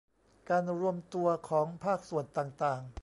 [0.49, 2.81] การรวมตัวของภาคส่วนต่างต่าง